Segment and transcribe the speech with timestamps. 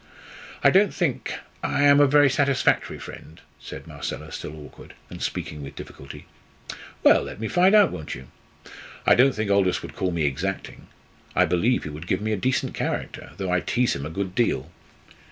[0.63, 5.61] "I don't think I am a very satisfactory friend," said Marcella, still awkward, and speaking
[5.61, 6.25] with difficulty.
[7.03, 8.25] "Well, let me find out, won't you?
[9.05, 10.87] I don't think Aldous would call me exacting.
[11.35, 14.33] I believe he would give me a decent character, though I tease him a good
[14.33, 14.71] deal.